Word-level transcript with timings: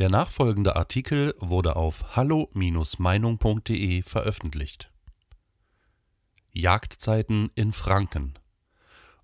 Der 0.00 0.08
nachfolgende 0.08 0.76
Artikel 0.76 1.34
wurde 1.40 1.76
auf 1.76 2.16
hallo-meinung.de 2.16 4.00
veröffentlicht. 4.00 4.90
Jagdzeiten 6.54 7.50
in 7.54 7.74
Franken. 7.74 8.38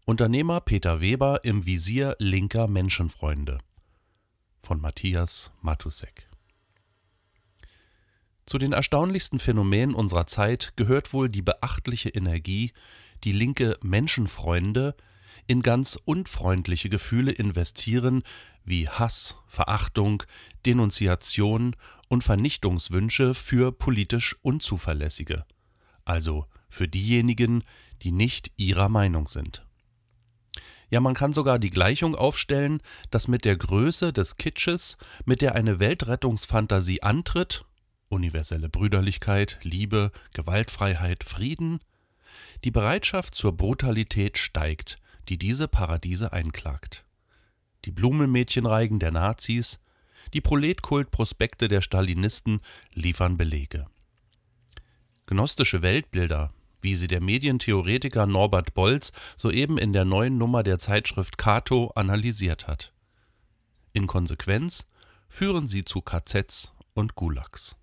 Unternehmer 0.05 0.61
Peter 0.61 1.01
Weber 1.01 1.45
im 1.45 1.65
Visier 1.65 2.15
linker 2.19 2.69
Menschenfreunde. 2.69 3.57
Von 4.61 4.79
Matthias 4.83 5.51
Matusek. 5.63 6.29
Zu 8.45 8.59
den 8.59 8.75
erstaunlichsten 8.75 9.39
Phänomenen 9.39 9.95
unserer 9.95 10.27
Zeit 10.27 10.75
gehört 10.77 11.15
wohl 11.15 11.31
die 11.31 11.41
beachtliche 11.41 12.11
Energie, 12.11 12.73
die 13.25 13.33
linke 13.33 13.79
Menschenfreunde 13.83 14.95
in 15.47 15.63
ganz 15.63 15.99
unfreundliche 16.05 16.89
Gefühle 16.89 17.33
investieren, 17.33 18.23
wie 18.65 18.89
Hass, 18.89 19.37
Verachtung, 19.47 20.23
Denunziation 20.65 21.77
und 22.09 22.25
Vernichtungswünsche 22.25 23.35
für 23.35 23.73
politisch 23.73 24.37
Unzuverlässige, 24.43 25.45
also 26.05 26.47
für 26.69 26.89
diejenigen, 26.89 27.63
die 28.03 28.13
nicht 28.13 28.53
ihrer 28.57 28.89
Meinung 28.89 29.29
sind. 29.29 29.65
Ja, 30.89 31.01
man 31.01 31.15
kann 31.15 31.33
sogar 31.33 31.59
die 31.59 31.71
Gleichung 31.71 32.15
aufstellen, 32.15 32.81
dass 33.11 33.27
mit 33.27 33.45
der 33.45 33.57
Größe 33.57 34.13
des 34.13 34.37
Kitsches, 34.37 34.99
mit 35.25 35.43
der 35.43 35.55
eine 35.55 35.81
Weltrettungsfantasie 35.81 37.03
antritt, 37.03 37.65
universelle 38.09 38.69
Brüderlichkeit, 38.69 39.59
Liebe, 39.63 40.13
Gewaltfreiheit, 40.33 41.25
Frieden, 41.25 41.81
die 42.65 42.71
Bereitschaft 42.71 43.35
zur 43.35 43.57
Brutalität 43.57 44.39
steigt, 44.39 44.97
die 45.29 45.39
diese 45.39 45.69
Paradiese 45.69 46.33
einklagt. 46.33 47.05
Die 47.85 47.91
Blumenmädchenreigen 47.91 48.99
der 48.99 49.13
Nazis, 49.13 49.81
die 50.33 50.41
Proletkult-Prospekte 50.41 51.69
der 51.69 51.83
Stalinisten 51.83 52.61
liefern 52.93 53.37
Belege. 53.37 53.87
Gnostische 55.27 55.83
Weltbilder, 55.83 56.53
wie 56.81 56.95
sie 56.95 57.09
der 57.09 57.21
Medientheoretiker 57.21 58.27
Norbert 58.27 58.75
Bolz 58.75 59.13
soeben 59.37 59.79
in 59.79 59.93
der 59.93 60.05
neuen 60.05 60.39
Nummer 60.39 60.63
der 60.63 60.79
Zeitschrift 60.79 61.39
Cato 61.39 61.91
analysiert 61.95 62.69
hat. 62.69 62.93
In 63.93 64.07
Konsequenz 64.07 64.87
führen 65.29 65.67
sie 65.67 65.85
zu 65.85 66.01
KZs 66.01 66.73
und 66.95 67.15
Gulags. 67.15 67.77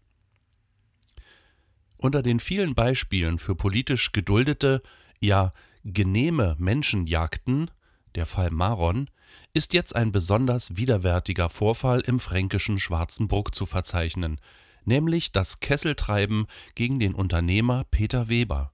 Unter 1.97 2.21
den 2.21 2.39
vielen 2.39 2.75
Beispielen 2.75 3.39
für 3.39 3.55
politisch 3.55 4.11
geduldete, 4.11 4.81
ja 5.19 5.53
genehme 5.83 6.55
Menschenjagden, 6.59 7.71
der 8.15 8.25
Fall 8.25 8.51
Maron, 8.51 9.09
ist 9.53 9.73
jetzt 9.73 9.95
ein 9.95 10.11
besonders 10.11 10.77
widerwärtiger 10.77 11.49
Vorfall 11.49 12.01
im 12.01 12.19
fränkischen 12.19 12.79
Schwarzenbruck 12.79 13.53
zu 13.53 13.65
verzeichnen, 13.65 14.39
nämlich 14.85 15.31
das 15.31 15.59
Kesseltreiben 15.59 16.47
gegen 16.75 16.99
den 16.99 17.13
Unternehmer 17.15 17.83
Peter 17.89 18.29
Weber, 18.29 18.71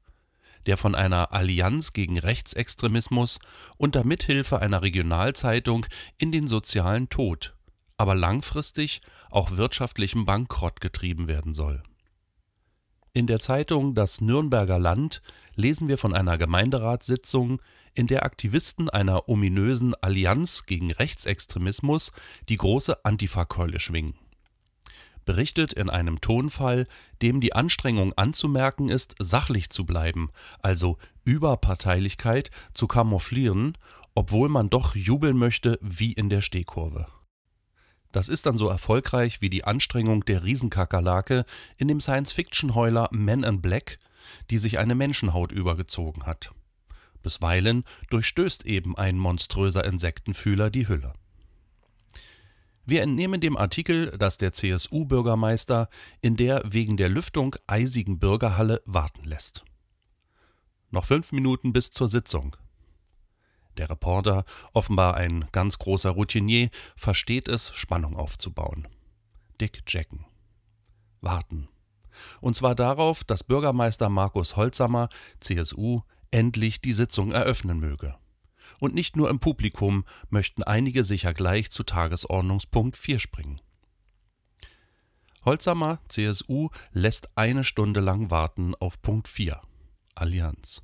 der 0.66 0.78
von 0.78 0.96
einer 0.96 1.32
Allianz 1.32 1.94
gegen 1.94 2.20
Rechtsextremismus 2.20 3.40
unter 3.78 4.04
Mithilfe 4.04 4.60
einer 4.60 4.82
Regionalzeitung 4.82 5.86
in 6.18 6.32
den 6.32 6.48
sozialen 6.48 7.10
Tod, 7.10 7.56
aber 7.98 8.16
langfristig 8.16 9.02
auch 9.30 9.52
wirtschaftlichem 9.52 10.26
Bankrott 10.26 10.82
getrieben 10.82 11.28
werden 11.28 11.54
soll. 11.54 11.84
In 13.12 13.26
der 13.26 13.40
Zeitung 13.40 13.96
Das 13.96 14.22
Nürnberger 14.22 14.78
Land 14.78 15.24
lesen 15.56 15.88
wir 15.88 15.98
von 15.98 16.14
einer 16.14 16.38
Gemeinderatssitzung, 16.38 17.60
in 17.96 18.06
der 18.06 18.24
Aktivisten 18.24 18.88
einer 18.88 19.28
ominösen 19.28 19.96
Allianz 19.96 20.68
gegen 20.68 20.92
Rechtsextremismus 20.92 22.12
die 22.50 22.58
große 22.58 23.04
Antifa-Keule 23.04 23.80
schwingen. 23.80 24.14
Berichtet 25.26 25.74
in 25.74 25.90
einem 25.90 26.22
Tonfall, 26.22 26.88
dem 27.24 27.42
die 27.42 27.54
Anstrengung 27.54 28.14
anzumerken 28.14 28.90
ist, 28.90 29.16
sachlich 29.20 29.72
zu 29.72 29.86
bleiben, 29.86 30.30
also 30.62 30.98
Überparteilichkeit 31.24 32.52
zu 32.76 32.88
kamouflieren, 32.88 33.76
obwohl 34.14 34.50
man 34.50 34.70
doch 34.70 34.96
jubeln 34.96 35.38
möchte 35.38 35.80
wie 35.82 36.14
in 36.14 36.30
der 36.30 36.42
Stehkurve. 36.42 37.08
Das 38.12 38.28
ist 38.28 38.46
dann 38.46 38.58
so 38.58 38.68
erfolgreich 38.68 39.42
wie 39.42 39.50
die 39.50 39.64
Anstrengung 39.64 40.26
der 40.26 40.44
Riesenkakerlake 40.44 41.46
in 41.78 41.88
dem 41.88 42.02
Science-Fiction-Heuler 42.02 43.10
Men 43.12 43.44
in 43.44 43.62
Black, 43.62 44.00
die 44.50 44.58
sich 44.58 44.80
eine 44.80 44.96
Menschenhaut 44.96 45.52
übergezogen 45.52 46.26
hat. 46.26 46.52
Bisweilen 47.22 47.84
durchstößt 48.10 48.66
eben 48.66 48.98
ein 48.98 49.18
monströser 49.18 49.84
Insektenfühler 49.84 50.70
die 50.70 50.88
Hülle. 50.88 51.14
Wir 52.86 53.04
entnehmen 53.04 53.40
dem 53.40 53.56
Artikel, 53.56 54.18
dass 54.18 54.40
der 54.40 54.54
CSU-Bürgermeister 54.54 55.90
in 56.22 56.36
der 56.36 56.64
wegen 56.66 56.98
der 56.98 57.10
Lüftung 57.10 57.56
eisigen 57.68 58.18
Bürgerhalle 58.18 58.82
warten 58.86 59.26
lässt. 59.26 59.64
Noch 60.90 61.06
fünf 61.06 61.32
Minuten 61.32 61.72
bis 61.72 61.92
zur 61.92 62.10
Sitzung. 62.10 62.56
Der 63.80 63.90
Reporter, 63.90 64.44
offenbar 64.74 65.16
ein 65.16 65.46
ganz 65.54 65.80
großer 65.80 66.10
Routinier, 66.10 66.70
versteht 66.98 67.48
es, 67.48 67.74
Spannung 67.74 68.18
aufzubauen. 68.18 68.90
Dick 69.62 69.84
Jacken. 69.88 70.26
Warten. 71.22 71.70
Und 72.42 72.58
zwar 72.58 72.76
darauf, 72.76 73.24
dass 73.24 73.46
Bürgermeister 73.46 74.10
Markus 74.10 74.58
Holzamer, 74.58 75.08
CSU, 75.40 76.02
endlich 76.30 76.82
die 76.82 76.92
Sitzung 76.92 77.32
eröffnen 77.32 77.80
möge. 77.80 78.16
Und 78.82 78.96
nicht 78.96 79.16
nur 79.16 79.30
im 79.30 79.40
Publikum 79.40 80.04
möchten 80.30 80.62
einige 80.62 81.06
sicher 81.06 81.34
gleich 81.34 81.72
zu 81.72 81.84
Tagesordnungspunkt 81.84 82.98
4 82.98 83.20
springen. 83.20 83.62
Holzamer, 85.46 86.02
CSU, 86.10 86.68
lässt 86.92 87.38
eine 87.38 87.64
Stunde 87.64 88.02
lang 88.02 88.30
warten 88.30 88.76
auf 88.76 89.02
Punkt 89.02 89.30
4. 89.30 89.62
Allianz. 90.16 90.84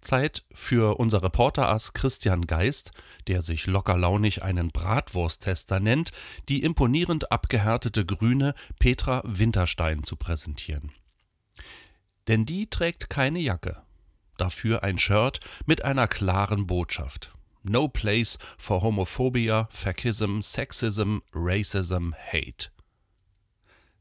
Zeit 0.00 0.44
für 0.52 0.98
unser 0.98 1.22
Reporterass 1.22 1.92
Christian 1.92 2.46
Geist, 2.46 2.92
der 3.26 3.42
sich 3.42 3.66
lockerlaunig 3.66 4.42
einen 4.42 4.70
Bratwursttester 4.70 5.80
nennt, 5.80 6.10
die 6.48 6.62
imponierend 6.62 7.32
abgehärtete 7.32 8.04
Grüne 8.04 8.54
Petra 8.78 9.22
Winterstein 9.24 10.02
zu 10.02 10.16
präsentieren. 10.16 10.92
Denn 12.28 12.46
die 12.46 12.68
trägt 12.68 13.10
keine 13.10 13.40
Jacke, 13.40 13.82
dafür 14.38 14.82
ein 14.82 14.98
Shirt 14.98 15.40
mit 15.66 15.84
einer 15.84 16.08
klaren 16.08 16.66
Botschaft. 16.66 17.32
No 17.62 17.88
place 17.88 18.38
for 18.58 18.82
Homophobia, 18.82 19.68
Fascism, 19.70 20.40
Sexism, 20.40 21.18
Racism, 21.32 22.12
Hate. 22.14 22.68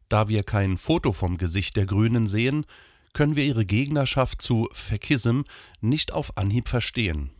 Da 0.09 0.27
wir 0.27 0.43
kein 0.43 0.77
Foto 0.77 1.13
vom 1.13 1.37
Gesicht 1.37 1.77
der 1.77 1.85
Grünen 1.85 2.27
sehen, 2.27 2.65
können 3.13 3.35
wir 3.35 3.45
ihre 3.45 3.65
Gegnerschaft 3.65 4.41
zu 4.41 4.67
Fascism 4.73 5.41
nicht 5.81 6.11
auf 6.11 6.37
Anhieb 6.37 6.67
verstehen, 6.67 7.31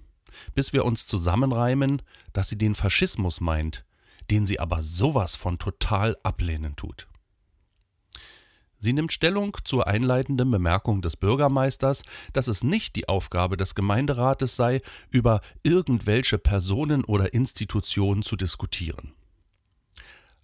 bis 0.56 0.73
wir 0.73 0.85
uns 0.85 1.06
zusammenreimen, 1.06 2.01
dass 2.31 2.50
sie 2.50 2.57
den 2.57 2.75
Faschismus 2.75 3.41
meint, 3.41 3.85
den 4.31 4.45
sie 4.45 4.59
aber 4.59 4.84
sowas 4.84 5.35
von 5.35 5.57
total 5.59 6.16
ablehnen 6.23 6.75
tut. 6.75 7.07
Sie 8.84 8.91
nimmt 8.91 9.13
Stellung 9.13 9.56
zur 9.63 9.88
einleitenden 9.88 10.51
Bemerkung 10.51 11.01
des 11.01 11.16
Bürgermeisters, 11.16 12.03
dass 12.34 12.50
es 12.50 12.66
nicht 12.66 12.97
die 12.97 13.07
Aufgabe 13.07 13.55
des 13.55 13.75
Gemeinderates 13.75 14.57
sei, 14.57 14.81
über 15.09 15.40
irgendwelche 15.63 16.38
Personen 16.38 17.05
oder 17.05 17.34
Institutionen 17.34 18.23
zu 18.23 18.35
diskutieren. 18.35 19.13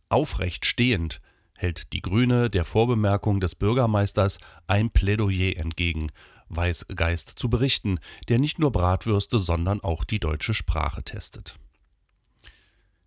Aufrecht 0.08 0.66
stehend 0.66 1.20
hält 1.60 1.92
die 1.92 2.02
Grüne 2.02 2.50
der 2.50 2.64
Vorbemerkung 2.64 3.42
des 3.42 3.54
Bürgermeisters 3.54 4.38
ein 4.68 4.90
Plädoyer 4.92 5.58
entgegen, 5.58 6.08
weiß 6.48 6.88
Geist 6.96 7.34
zu 7.36 7.50
berichten, 7.50 8.00
der 8.30 8.40
nicht 8.40 8.60
nur 8.60 8.72
Bratwürste, 8.72 9.40
sondern 9.40 9.82
auch 9.82 10.06
die 10.06 10.22
deutsche 10.22 10.54
Sprache 10.54 11.04
testet. 11.04 11.60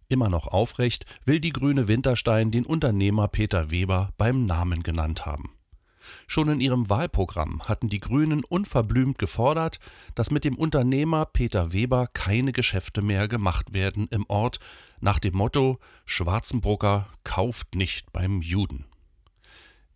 Immer 0.09 0.29
noch 0.29 0.49
aufrecht 0.49 1.07
will 1.25 1.41
die 1.41 1.53
Grüne 1.53 1.89
Winterstein 1.89 2.51
den 2.51 2.67
Unternehmer 2.67 3.29
Peter 3.29 3.71
Weber 3.71 4.11
beim 4.19 4.45
Namen 4.45 4.83
genannt 4.83 5.25
haben. 5.25 5.55
Schon 6.27 6.49
in 6.49 6.61
ihrem 6.61 6.89
Wahlprogramm 6.89 7.63
hatten 7.69 7.89
die 7.89 8.01
Grünen 8.01 8.45
unverblümt 8.45 9.19
gefordert, 9.19 9.79
dass 10.15 10.31
mit 10.31 10.45
dem 10.45 10.57
Unternehmer 10.57 11.27
Peter 11.27 11.73
Weber 11.73 12.09
keine 12.13 12.53
Geschäfte 12.53 13.03
mehr 13.03 13.29
gemacht 13.29 13.73
werden 13.73 14.09
im 14.11 14.25
Ort 14.29 14.59
nach 15.01 15.19
dem 15.19 15.37
Motto 15.37 15.79
Schwarzenbrucker 16.07 17.09
kauft 17.25 17.75
nicht 17.75 18.13
beim 18.13 18.41
Juden. 18.41 18.87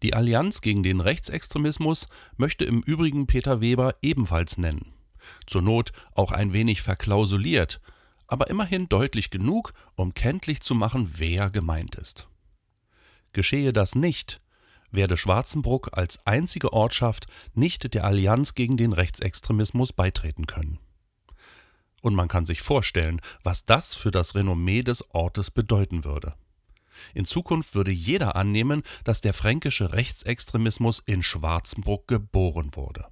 Die 0.03 0.14
Allianz 0.14 0.61
gegen 0.61 0.82
den 0.82 1.00
Rechtsextremismus 1.00 2.09
möchte 2.37 2.64
im 2.64 2.82
Übrigen 2.82 3.26
Peter 3.26 3.61
Weber 3.61 3.94
ebenfalls 4.02 4.59
nennen. 4.59 4.93
Zur 5.47 5.62
Not 5.62 5.93
auch 6.14 6.32
ein 6.32 6.52
wenig 6.52 6.82
verklausuliert, 6.82 7.81
aber 8.26 8.50
immerhin 8.50 8.88
deutlich 8.88 9.31
genug, 9.31 9.73
um 9.94 10.14
kenntlich 10.14 10.61
zu 10.61 10.75
machen, 10.75 11.14
wer 11.17 11.50
gemeint 11.50 11.94
ist. 11.94 12.29
Geschehe 13.32 13.73
das 13.73 13.94
nicht, 13.94 14.41
werde 14.96 15.16
Schwarzenbruck 15.16 15.90
als 15.93 16.26
einzige 16.26 16.72
Ortschaft 16.72 17.26
nicht 17.54 17.94
der 17.94 18.04
Allianz 18.04 18.54
gegen 18.54 18.76
den 18.76 18.93
Rechtsextremismus 18.93 19.93
beitreten 19.93 20.46
können. 20.46 20.78
Und 22.02 22.14
man 22.14 22.28
kann 22.28 22.44
sich 22.44 22.62
vorstellen, 22.62 23.20
was 23.43 23.64
das 23.64 23.94
für 23.94 24.10
das 24.10 24.34
Renommee 24.34 24.82
des 24.82 25.14
Ortes 25.14 25.50
bedeuten 25.50 26.04
würde. 26.04 26.34
In 27.14 27.25
Zukunft 27.25 27.75
würde 27.75 27.90
jeder 27.90 28.37
annehmen, 28.37 28.82
dass 29.04 29.20
der 29.20 29.34
fränkische 29.34 29.93
Rechtsextremismus 29.93 31.00
in 31.00 31.22
Schwarzenbruck 31.22 32.08
geboren 32.08 32.75
wurde. 32.75 33.06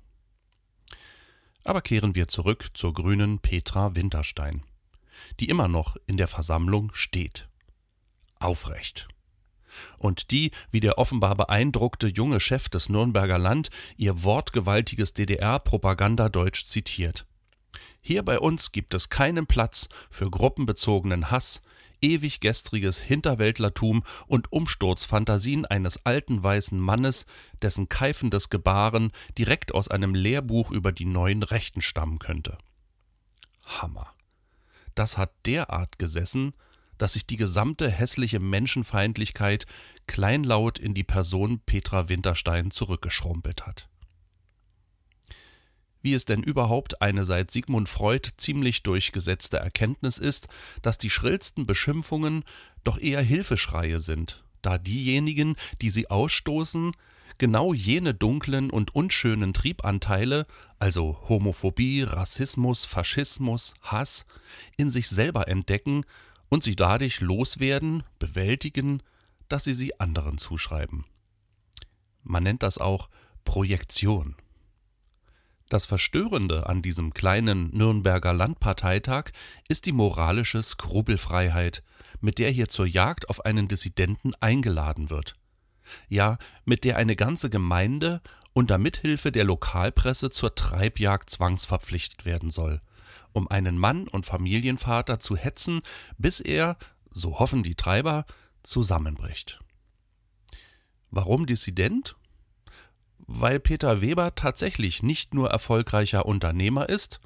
Aber 1.64 1.80
kehren 1.80 2.14
wir 2.14 2.28
zurück 2.28 2.68
zur 2.74 2.92
grünen 2.92 3.38
Petra 3.38 3.94
Winterstein, 3.94 4.62
die 5.40 5.48
immer 5.48 5.68
noch 5.68 5.96
in 6.06 6.16
der 6.16 6.28
Versammlung 6.28 6.92
steht. 6.94 7.48
Aufrecht. 8.38 9.08
Und 9.98 10.30
die, 10.30 10.50
wie 10.70 10.80
der 10.80 10.98
offenbar 10.98 11.34
beeindruckte 11.36 12.08
junge 12.08 12.40
Chef 12.40 12.68
des 12.68 12.88
Nürnberger 12.88 13.38
Land, 13.38 13.70
ihr 13.96 14.22
wortgewaltiges 14.22 15.14
DDR-Propagandadeutsch 15.14 16.64
zitiert. 16.64 17.26
Hier 18.00 18.22
bei 18.22 18.38
uns 18.38 18.72
gibt 18.72 18.94
es 18.94 19.08
keinen 19.08 19.46
Platz 19.46 19.88
für 20.10 20.30
gruppenbezogenen 20.30 21.30
Hass, 21.30 21.62
ewig 22.02 22.40
gestriges 22.40 23.00
Hinterwäldlertum 23.00 24.04
und 24.26 24.52
Umsturzfantasien 24.52 25.64
eines 25.64 26.04
alten 26.04 26.42
weißen 26.42 26.78
Mannes, 26.78 27.24
dessen 27.62 27.88
keifendes 27.88 28.50
Gebaren 28.50 29.10
direkt 29.38 29.72
aus 29.74 29.88
einem 29.88 30.14
Lehrbuch 30.14 30.70
über 30.70 30.92
die 30.92 31.06
neuen 31.06 31.42
Rechten 31.42 31.80
stammen 31.80 32.18
könnte. 32.18 32.58
Hammer. 33.64 34.12
Das 34.94 35.16
hat 35.16 35.32
derart 35.46 35.98
gesessen, 35.98 36.52
dass 36.98 37.14
sich 37.14 37.26
die 37.26 37.36
gesamte 37.36 37.90
hässliche 37.90 38.40
Menschenfeindlichkeit 38.40 39.66
kleinlaut 40.06 40.78
in 40.78 40.94
die 40.94 41.04
Person 41.04 41.60
Petra 41.60 42.08
Winterstein 42.08 42.70
zurückgeschrumpelt 42.70 43.66
hat. 43.66 43.88
Wie 46.02 46.12
es 46.12 46.26
denn 46.26 46.42
überhaupt 46.42 47.00
eine 47.00 47.24
seit 47.24 47.50
Sigmund 47.50 47.88
Freud 47.88 48.28
ziemlich 48.36 48.82
durchgesetzte 48.82 49.56
Erkenntnis 49.56 50.18
ist, 50.18 50.48
dass 50.82 50.98
die 50.98 51.08
schrillsten 51.08 51.64
Beschimpfungen 51.64 52.44
doch 52.84 52.98
eher 52.98 53.22
Hilfeschreie 53.22 54.00
sind, 54.00 54.44
da 54.60 54.76
diejenigen, 54.76 55.56
die 55.80 55.88
sie 55.88 56.10
ausstoßen, 56.10 56.92
genau 57.38 57.72
jene 57.72 58.12
dunklen 58.12 58.70
und 58.70 58.94
unschönen 58.94 59.54
Triebanteile, 59.54 60.46
also 60.78 61.18
Homophobie, 61.28 62.02
Rassismus, 62.02 62.84
Faschismus, 62.84 63.72
Hass, 63.80 64.26
in 64.76 64.90
sich 64.90 65.08
selber 65.08 65.48
entdecken 65.48 66.04
und 66.54 66.62
sie 66.62 66.76
dadurch 66.76 67.20
loswerden, 67.20 68.04
bewältigen, 68.20 69.02
dass 69.48 69.64
sie 69.64 69.74
sie 69.74 69.98
anderen 69.98 70.38
zuschreiben. 70.38 71.04
Man 72.22 72.44
nennt 72.44 72.62
das 72.62 72.78
auch 72.78 73.10
Projektion. 73.44 74.36
Das 75.68 75.84
Verstörende 75.84 76.68
an 76.68 76.80
diesem 76.80 77.12
kleinen 77.12 77.76
Nürnberger 77.76 78.32
Landparteitag 78.32 79.32
ist 79.66 79.86
die 79.86 79.90
moralische 79.90 80.62
Skrupelfreiheit, 80.62 81.82
mit 82.20 82.38
der 82.38 82.52
hier 82.52 82.68
zur 82.68 82.86
Jagd 82.86 83.28
auf 83.28 83.44
einen 83.44 83.66
Dissidenten 83.66 84.32
eingeladen 84.38 85.10
wird. 85.10 85.34
Ja, 86.08 86.38
mit 86.64 86.84
der 86.84 86.98
eine 86.98 87.16
ganze 87.16 87.50
Gemeinde 87.50 88.22
unter 88.52 88.78
Mithilfe 88.78 89.32
der 89.32 89.42
Lokalpresse 89.42 90.30
zur 90.30 90.54
Treibjagd 90.54 91.30
zwangsverpflichtet 91.30 92.24
werden 92.24 92.50
soll, 92.50 92.80
um 93.34 93.48
einen 93.48 93.76
Mann 93.76 94.08
und 94.08 94.24
Familienvater 94.24 95.20
zu 95.20 95.36
hetzen, 95.36 95.82
bis 96.16 96.40
er, 96.40 96.78
so 97.10 97.38
hoffen 97.38 97.62
die 97.62 97.74
Treiber, 97.74 98.24
zusammenbricht. 98.62 99.60
Warum 101.10 101.44
Dissident? 101.44 102.16
weil 103.26 103.60
Peter 103.60 104.00
Weber 104.00 104.34
tatsächlich 104.34 105.02
nicht 105.02 105.34
nur 105.34 105.50
erfolgreicher 105.50 106.26
Unternehmer 106.26 106.88
ist, 106.88 107.20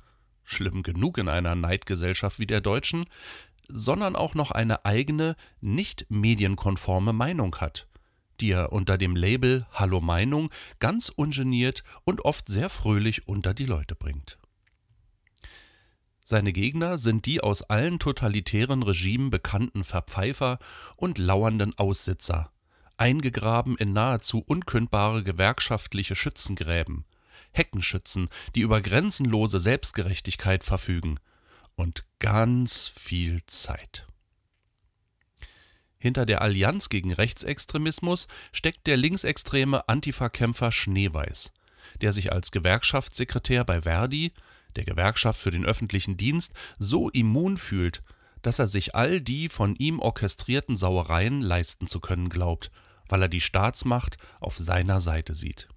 schlimm 0.44 0.82
genug 0.82 1.18
in 1.18 1.28
einer 1.28 1.54
Neidgesellschaft 1.54 2.38
wie 2.38 2.46
der 2.46 2.60
deutschen, 2.60 3.06
sondern 3.68 4.16
auch 4.16 4.34
noch 4.34 4.50
eine 4.50 4.84
eigene, 4.84 5.36
nicht 5.60 6.06
medienkonforme 6.08 7.12
Meinung 7.12 7.56
hat, 7.56 7.86
die 8.40 8.52
er 8.52 8.72
unter 8.72 8.96
dem 8.96 9.14
Label 9.14 9.66
Hallo 9.72 10.00
Meinung 10.00 10.48
ganz 10.78 11.10
ungeniert 11.10 11.84
und 12.04 12.24
oft 12.24 12.48
sehr 12.48 12.70
fröhlich 12.70 13.28
unter 13.28 13.52
die 13.52 13.66
Leute 13.66 13.94
bringt. 13.94 14.38
Seine 16.30 16.52
Gegner 16.52 16.98
sind 16.98 17.24
die 17.24 17.40
aus 17.40 17.62
allen 17.62 17.98
totalitären 17.98 18.82
Regimen 18.82 19.30
bekannten 19.30 19.82
Verpfeifer 19.82 20.58
und 20.98 21.16
lauernden 21.16 21.78
Aussitzer, 21.78 22.52
eingegraben 22.98 23.78
in 23.78 23.94
nahezu 23.94 24.44
unkündbare 24.46 25.24
gewerkschaftliche 25.24 26.14
Schützengräben, 26.14 27.06
Heckenschützen, 27.52 28.28
die 28.54 28.60
über 28.60 28.82
grenzenlose 28.82 29.58
Selbstgerechtigkeit 29.58 30.64
verfügen 30.64 31.18
und 31.76 32.04
ganz 32.18 32.88
viel 32.88 33.40
Zeit. 33.46 34.06
Hinter 35.96 36.26
der 36.26 36.42
Allianz 36.42 36.90
gegen 36.90 37.14
Rechtsextremismus 37.14 38.28
steckt 38.52 38.86
der 38.86 38.98
linksextreme 38.98 39.88
Antifa-Kämpfer 39.88 40.72
Schneeweiß, 40.72 41.52
der 42.02 42.12
sich 42.12 42.32
als 42.32 42.50
Gewerkschaftssekretär 42.50 43.64
bei 43.64 43.80
Verdi, 43.80 44.34
der 44.76 44.84
Gewerkschaft 44.84 45.40
für 45.40 45.50
den 45.50 45.64
öffentlichen 45.64 46.16
Dienst, 46.16 46.52
so 46.78 47.08
immun 47.08 47.56
fühlt, 47.56 48.02
dass 48.42 48.58
er 48.58 48.68
sich 48.68 48.94
all 48.94 49.20
die 49.20 49.48
von 49.48 49.74
ihm 49.76 49.98
orchestrierten 49.98 50.76
Sauereien 50.76 51.40
leisten 51.40 51.86
zu 51.86 52.00
können 52.00 52.28
glaubt 52.28 52.70
weil 53.08 53.22
er 53.22 53.28
die 53.28 53.40
Staatsmacht 53.40 54.18
auf 54.40 54.56
seiner 54.58 55.00
Seite 55.00 55.34
sieht. 55.34 55.68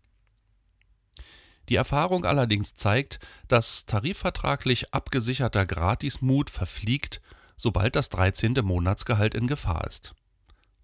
Die 1.70 1.76
Erfahrung 1.76 2.26
allerdings 2.26 2.76
zeigt, 2.76 3.20
dass 3.48 3.86
tarifvertraglich 3.86 4.94
abgesicherter 4.94 5.66
Gratismut 5.66 6.50
verfliegt, 6.50 7.22
sobald 7.56 7.96
das 7.96 8.10
13. 8.10 8.56
Monatsgehalt 8.62 9.36
in 9.36 9.48
Gefahr 9.48 9.88
ist. 9.88 10.14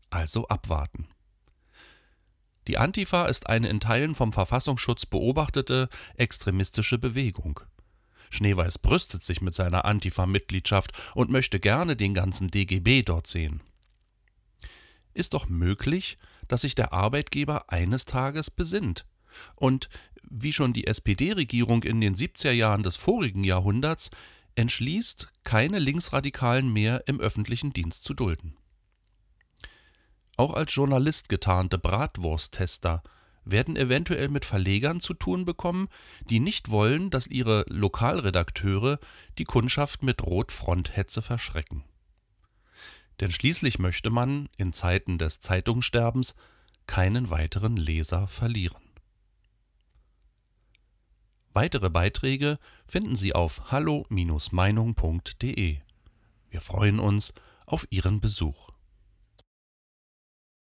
Also 0.09 0.47
abwarten. 0.47 1.09
Die 2.67 2.77
Antifa 2.77 3.25
ist 3.25 3.47
eine 3.47 3.69
in 3.69 3.79
Teilen 3.79 4.15
vom 4.15 4.31
Verfassungsschutz 4.31 5.05
beobachtete 5.05 5.89
extremistische 6.15 6.97
Bewegung. 6.97 7.61
Schneeweiß 8.29 8.79
brüstet 8.79 9.23
sich 9.23 9.41
mit 9.41 9.53
seiner 9.53 9.85
Antifa-Mitgliedschaft 9.85 10.91
und 11.15 11.29
möchte 11.29 11.59
gerne 11.59 11.95
den 11.95 12.13
ganzen 12.13 12.49
DGB 12.49 13.03
dort 13.03 13.27
sehen. 13.27 13.61
Ist 15.13 15.33
doch 15.33 15.47
möglich, 15.47 16.17
dass 16.47 16.61
sich 16.61 16.75
der 16.75 16.93
Arbeitgeber 16.93 17.71
eines 17.71 18.05
Tages 18.05 18.51
besinnt. 18.51 19.05
Und 19.55 19.89
wie 20.29 20.53
schon 20.53 20.73
die 20.73 20.87
SPD-Regierung 20.87 21.83
in 21.83 22.01
den 22.01 22.15
70er 22.15 22.51
Jahren 22.51 22.83
des 22.83 22.95
vorigen 22.95 23.43
Jahrhunderts 23.43 24.11
entschließt, 24.55 25.31
keine 25.43 25.79
Linksradikalen 25.79 26.71
mehr 26.71 27.03
im 27.07 27.19
öffentlichen 27.19 27.73
Dienst 27.73 28.03
zu 28.03 28.13
dulden. 28.13 28.55
Auch 30.35 30.53
als 30.53 30.73
Journalist 30.73 31.29
getarnte 31.29 31.77
Bratwursttester 31.77 33.01
werden 33.51 33.75
eventuell 33.75 34.29
mit 34.29 34.45
Verlegern 34.45 34.99
zu 34.99 35.13
tun 35.13 35.45
bekommen, 35.45 35.87
die 36.29 36.39
nicht 36.39 36.69
wollen, 36.69 37.09
dass 37.09 37.27
ihre 37.27 37.65
Lokalredakteure 37.69 38.99
die 39.37 39.45
Kundschaft 39.45 40.03
mit 40.03 40.23
Rotfronthetze 40.23 41.21
verschrecken 41.21 41.83
denn 43.19 43.31
schließlich 43.31 43.79
möchte 43.79 44.11
man 44.11 44.47
in 44.57 44.73
Zeiten 44.73 45.17
des 45.17 45.39
Zeitungssterbens 45.39 46.35
keinen 46.85 47.29
weiteren 47.29 47.77
Leser 47.77 48.27
verlieren. 48.27 48.83
Weitere 51.53 51.89
Beiträge 51.89 52.57
finden 52.85 53.15
Sie 53.15 53.33
auf 53.33 53.71
hallo-meinung.de. 53.71 55.77
Wir 56.49 56.61
freuen 56.61 56.99
uns 56.99 57.33
auf 57.65 57.87
Ihren 57.89 58.21
Besuch. 58.21 58.69